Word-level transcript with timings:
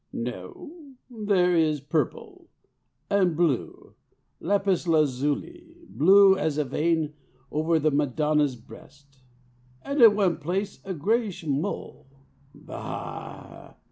"No, 0.11 0.95
there 1.11 1.55
is 1.55 1.79
purple, 1.79 2.49
and 3.11 3.35
blue, 3.37 3.93
'lapis 4.39 4.87
lazuli, 4.87 5.85
blue 5.89 6.35
as 6.35 6.57
a 6.57 6.65
vein 6.65 7.13
over 7.51 7.77
the 7.77 7.91
Madonna's 7.91 8.55
breast,' 8.55 9.21
and 9.83 10.01
in 10.01 10.15
one 10.15 10.37
place 10.37 10.79
a 10.85 10.95
greyish 10.95 11.45
mole. 11.45 12.07
Bah! 12.55 13.75